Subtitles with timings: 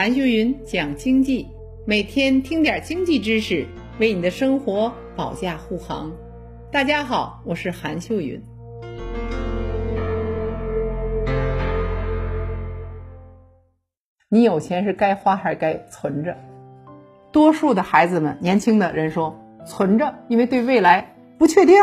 [0.00, 1.46] 韩秀云讲经济，
[1.84, 3.66] 每天听点经济知识，
[3.98, 6.10] 为你的生活保驾护航。
[6.72, 8.42] 大家好，我是韩秀云。
[14.30, 16.34] 你有钱是该花还是该存着？
[17.30, 21.76] 多数的孩子们，年轻的人说存着，因为对未来不确定。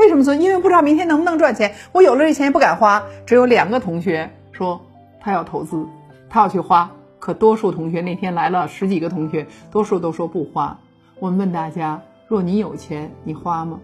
[0.00, 0.42] 为什么存？
[0.42, 1.72] 因为不知道明天能不能赚钱。
[1.92, 3.00] 我有了这钱也不敢花。
[3.24, 4.84] 只有两个同学说
[5.20, 5.86] 他要投资，
[6.28, 6.90] 他要去花。
[7.24, 10.78] 可多数同学那天来了十几个同学，多数都说不花。
[11.18, 13.80] 我们问大家：若你有钱，你花吗？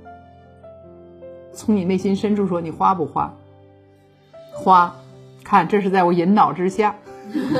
[1.50, 3.34] 从你内心深处说，你花不花？
[4.52, 4.94] 花。
[5.42, 6.96] 看，这是在我引导之下。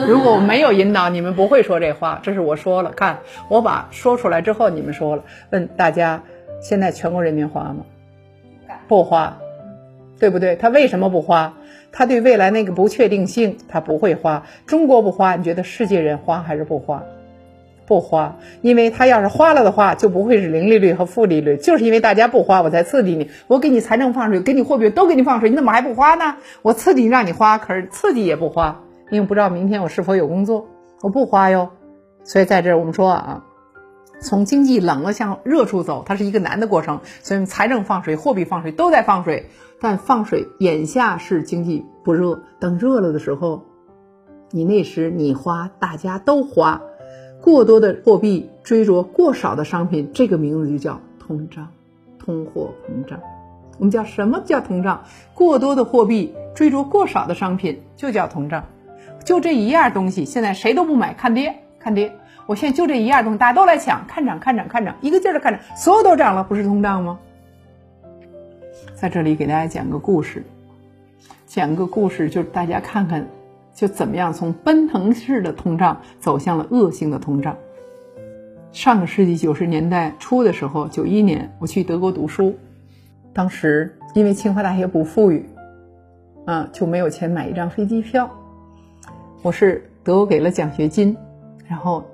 [0.07, 2.21] 如果我没有引导，你们不会说这话。
[2.23, 2.91] 这是我说了。
[2.91, 5.25] 看，我把说出来之后，你们说了。
[5.51, 6.23] 问大家：
[6.61, 7.87] 现在全国人民花吗？
[8.87, 9.35] 不花，
[10.21, 10.55] 对不对？
[10.55, 11.55] 他为什么不花？
[11.91, 14.45] 他对未来那个不确定性，他不会花。
[14.67, 17.03] 中国不花，你觉得世界人花还是不花？
[17.87, 21.57] 不花，因为他要是花了的话，就不会是零利率和负利率。
[21.57, 23.29] 就是因为大家不花，我才刺激你。
[23.49, 26.37] 我给你财政放水，给你货币都给你放水，你怎么还不花呢？
[26.63, 28.81] 我刺激你让你花，可是刺激也不花，
[29.11, 30.69] 因为不知道明天我是否有工作，
[31.03, 31.69] 我不花哟。
[32.23, 33.43] 所以在这儿我们说啊，
[34.21, 37.01] 从经济冷了向热处走，它是一个难的过程。
[37.23, 39.51] 所以财政放水、货币放水都在放水。
[39.83, 43.63] 但放水，眼下是经济不热，等热了的时候，
[44.51, 46.83] 你那时你花，大家都花，
[47.41, 51.69] 过多的货币追逐过少的商品，这个名字就叫通胀，
[52.19, 53.21] 通货膨胀。
[53.79, 55.05] 我们叫什么叫通胀？
[55.33, 58.67] 过多的货币追逐过少的商品就叫通胀。
[59.25, 62.19] 就这一样东西，现在谁都不买，看跌看跌。
[62.51, 67.17] 我现在就这一样东西，大家都来抢，看涨看涨看涨，一个劲儿的看涨，所有都涨了，不是通胀吗？
[68.93, 70.43] 在这里给大家讲个故事，
[71.47, 73.25] 讲个故事，就是大家看看，
[73.73, 77.57] 就怎么样从奔腾式的通胀走向了恶性的通胀。
[78.73, 82.59] 上个世纪九十年代初的时候，九一年我去德国读书，
[83.33, 85.49] 当时因为清华大学不富裕，
[86.47, 88.29] 啊就没有钱买一张飞机票。
[89.41, 91.17] 我是德国给了奖学金，
[91.69, 92.05] 然后，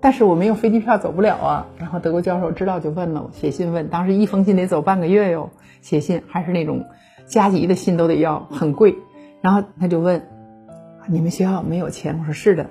[0.00, 1.66] 但是我没有飞机票走不了啊。
[1.78, 5.50] 然后德国教授知道就问了，写信问，当时一封信得走半个月哟。
[5.82, 6.84] 写信还是那种
[7.26, 8.96] 加急的信都得要很贵，
[9.40, 10.26] 然后他就问
[11.08, 12.66] ：“你们学校没有钱？”我说：“是的。”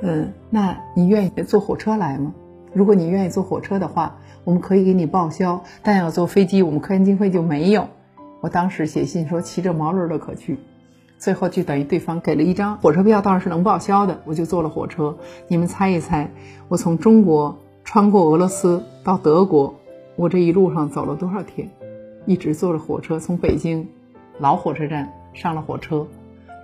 [0.00, 2.32] 嗯，那你愿意坐火车来吗？
[2.72, 7.88] 如果你愿意坐火车的话，我们可以给你报销，但要坐飞机，我们科研经费就没有。
[8.40, 10.60] 我当时写信说骑着毛驴都可去，
[11.18, 15.16] 最后就等于对方给了一张火车票，当然是能报销的，我就坐了火车。
[15.48, 16.30] 你们猜一猜，
[16.68, 19.74] 我从中国穿过俄罗斯到德国，
[20.16, 21.68] 我这一路上走了多少天？
[22.24, 23.88] 一直坐着火车从北京
[24.38, 26.06] 老火车站上了火车，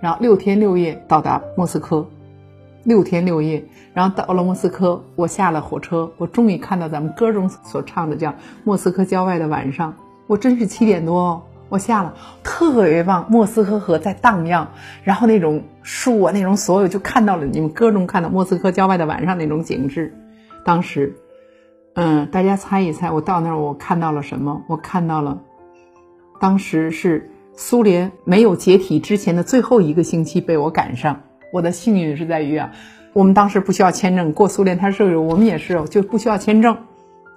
[0.01, 2.07] 然后六天六夜到达莫斯科，
[2.83, 9.95] 六天六夜，然后到了莫斯科，我下了火车，我终于看到咱们歌中所唱的叫莫斯科郊外的晚上，
[10.27, 11.41] 我真是七点多哦，
[11.75, 14.67] 我下了，特别棒，莫斯科河在荡漾，
[15.03, 20.13] 然后那种树啊，那种所有就看到了你们歌中看到莫斯科郊外的晚上那种景致，
[20.63, 21.13] 当时，
[21.95, 24.63] 嗯，大家猜一猜，我到那儿我看到了什么？
[24.69, 25.41] 我看到了。
[26.39, 31.23] 当时是苏联没有解体之前的最后一个星期被我赶上。
[31.51, 32.71] 我的幸运是在于啊，
[33.11, 36.77] 我们当时不需要签证过苏联，它是我们也是就不需要签证，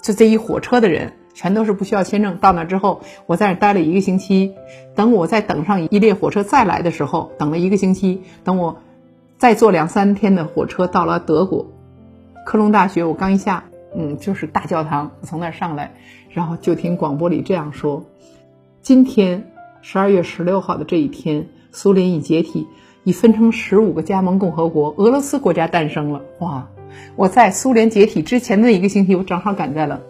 [0.00, 2.38] 就这一火车的人全都是不需要签证。
[2.38, 4.54] 到那之后，我在那待了一个星期。
[4.97, 8.22] 等我再等上一列火车再来的时候，等了一个星期。
[8.43, 8.78] 等我
[9.37, 11.66] 再坐两三天的火车到了德国
[12.44, 13.62] 科隆大学，我刚一下，
[13.94, 15.94] 嗯，就是大教堂，我从那儿上来，
[16.31, 18.04] 然后就听广播里这样说。
[18.82, 22.66] 今天十二月十六号的这一天，苏联已解体，
[23.04, 26.22] 已分成十五个加盟共和国，俄罗斯国家诞生了。
[26.41, 26.66] 哇！
[27.15, 30.00] 我在苏联解体之前的一个星期，我正好赶在了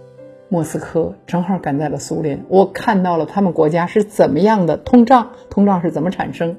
[0.50, 6.56] 莫斯科，正好赶在了苏联，我看到了他们国家是怎么样的通胀，通胀是怎么产生。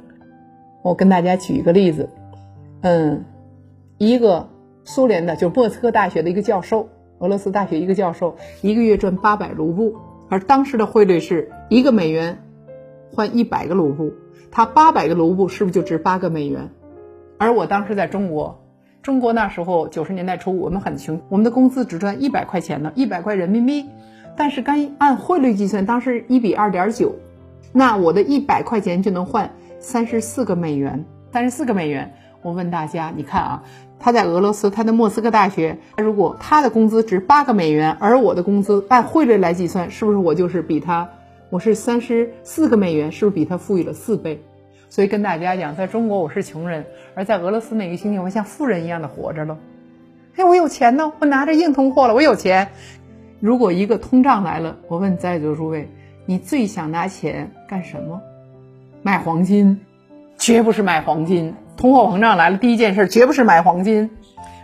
[0.83, 2.07] 我跟大家举一个例子，
[2.81, 3.25] 嗯，
[3.97, 4.47] 一个
[4.83, 6.87] 苏联的，就是莫斯科大学的一个教授，
[7.17, 9.95] 俄罗斯大学一个教授，一个月赚八百卢布。
[10.29, 12.37] 而当时的汇率是一个美元
[13.11, 14.13] 换一百个卢布，
[14.51, 16.69] 他八百个卢布是不是就值八个美元？
[17.39, 18.61] 而我当时在中国，
[19.09, 23.89] 中国那时候九十年代初我们很穷，我们的工资只赚一百块钱呢，一百块人民币。
[24.37, 27.15] 但是刚按汇率计算，当时一比二点九，
[27.73, 31.03] 那我的一百块钱就能换三十四个美元，
[31.33, 32.13] 三十四个美元。
[32.43, 33.63] 我问大家，你看啊。
[33.97, 35.75] 他在俄罗斯，他的莫斯科大学。
[35.97, 41.09] 如果他的工资值八个美元，而我的工资按汇率来计算，是不是我就是比他？
[41.49, 44.39] 我是三十四个美元，是不是比他富裕了四倍？
[44.89, 49.57] 所以跟大家讲，在中国我是穷人，而在俄罗斯那个星球，我像富人一样的活着了。
[50.35, 52.69] 哎，我有钱呢，我拿着硬通货了，我有钱。
[53.39, 55.89] 如果一个通胀来了，我问在座诸位，
[56.25, 58.19] 你最想拿钱干什么？
[59.03, 59.79] 买黄金？
[60.37, 61.53] 绝不是买黄金。
[61.77, 64.09] 通货膨胀来了，第一件事绝不是买黄金，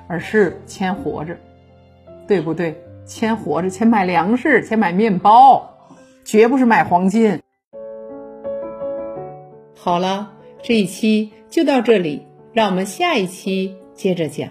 [0.08, 1.38] 而是钱活着，
[2.28, 2.82] 对不对？
[3.06, 5.78] 钱活着，钱买粮食，钱买面包，
[6.24, 7.42] 绝不是买黄金。
[9.86, 10.32] 好了，
[10.64, 12.24] 这一期就到这里，
[12.54, 14.50] 让我们下一期接着讲。